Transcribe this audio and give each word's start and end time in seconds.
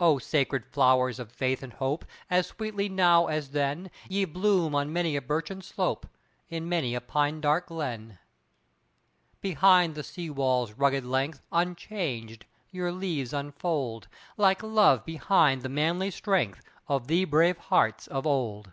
O 0.00 0.18
sacred 0.18 0.64
flowers 0.64 1.18
of 1.18 1.30
faith 1.30 1.62
and 1.62 1.74
hope, 1.74 2.06
As 2.30 2.46
sweetly 2.46 2.88
now 2.88 3.26
as 3.26 3.50
then 3.50 3.90
Ye 4.08 4.24
bloom 4.24 4.74
on 4.74 4.90
many 4.94 5.14
a 5.14 5.20
birchen 5.20 5.60
slope, 5.60 6.06
In 6.48 6.70
many 6.70 6.94
a 6.94 7.02
pine 7.02 7.42
dark 7.42 7.66
glen. 7.66 8.18
Behind 9.42 9.94
the 9.94 10.02
sea 10.02 10.30
wall's 10.30 10.72
rugged 10.72 11.04
length, 11.04 11.42
Unchanged, 11.52 12.46
your 12.70 12.90
leaves 12.90 13.34
unfold, 13.34 14.08
Like 14.38 14.62
love 14.62 15.04
behind 15.04 15.60
the 15.60 15.68
manly 15.68 16.10
strength 16.10 16.62
Of 16.86 17.06
the 17.06 17.26
brave 17.26 17.58
hearts 17.58 18.06
of 18.06 18.26
old. 18.26 18.72